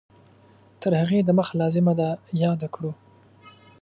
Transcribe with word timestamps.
تر 0.81 0.91
هغې 1.01 1.19
د 1.23 1.29
مخه 1.37 1.53
لازمه 1.61 1.93
ده 1.99 2.09
یاده 2.43 2.67
کړو 2.75 2.91